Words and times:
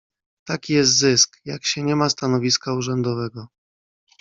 "Taki 0.47 0.73
jest 0.73 0.97
zysk, 0.97 1.37
jak 1.45 1.65
się 1.65 1.83
nie 1.83 1.95
ma 1.95 2.09
stanowiska 2.09 2.73
urzędowego." 2.73 3.47